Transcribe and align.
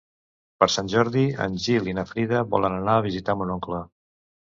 Per 0.63 0.67
Sant 0.75 0.89
Jordi 0.93 1.27
en 1.45 1.61
Gil 1.67 1.91
i 1.91 1.95
na 2.01 2.07
Frida 2.15 2.43
volen 2.57 2.81
anar 2.83 2.99
a 3.03 3.07
visitar 3.11 3.41
mon 3.43 3.57
oncle. 3.61 3.89